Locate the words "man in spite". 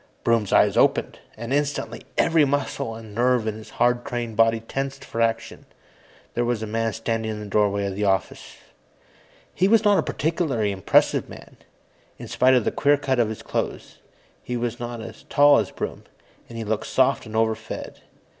11.29-12.55